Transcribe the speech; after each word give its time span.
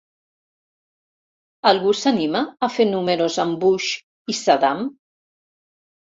Algú 1.71 1.93
s'anima 1.99 2.41
a 2.69 2.71
fer 2.79 2.87
números 2.95 3.39
amb 3.45 3.59
Bush 3.67 3.93
i 4.35 4.39
Saddam? 4.41 4.83